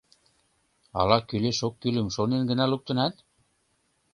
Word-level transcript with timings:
—Ала 0.99 1.17
кӱлеш-оккӱлым 1.29 2.07
шонен 2.15 2.41
гына 2.49 2.65
луктынат? 2.71 3.15